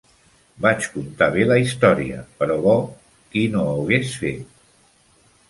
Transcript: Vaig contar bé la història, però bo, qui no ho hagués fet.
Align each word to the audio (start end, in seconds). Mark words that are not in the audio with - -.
Vaig 0.65 0.87
contar 0.93 1.27
bé 1.35 1.45
la 1.51 1.57
història, 1.63 2.23
però 2.41 2.57
bo, 2.65 2.75
qui 3.35 3.45
no 3.59 3.67
ho 3.67 3.77
hagués 3.85 4.19
fet. 4.25 4.59